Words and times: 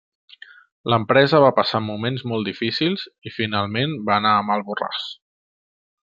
L'empresa 0.91 1.41
va 1.43 1.51
passar 1.59 1.81
moments 1.89 2.25
molt 2.33 2.49
difícils 2.49 3.03
i 3.31 3.37
finalment 3.37 3.93
va 4.11 4.15
anar 4.21 4.31
a 4.39 4.45
mal 4.51 4.65
borràs. 4.71 5.05